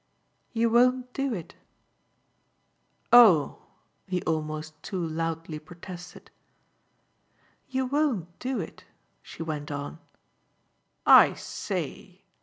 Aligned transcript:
"You 0.51 0.71
won't 0.71 1.13
do 1.13 1.31
it." 1.35 1.53
"Oh!" 3.13 3.59
he 4.07 4.23
almost 4.23 4.81
too 4.81 4.97
loudly 5.05 5.59
protested. 5.59 6.31
"You 7.69 7.85
won't 7.85 8.39
do 8.39 8.59
it," 8.59 8.85
she 9.21 9.43
went 9.43 9.69
on. 9.69 9.99
"I 11.05 11.35
SAY!" 11.35 12.23